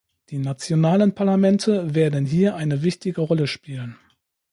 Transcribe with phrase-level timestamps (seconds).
[0.29, 3.97] Die nationalen Parlamente werden hier eine wichtige Rolle spielen.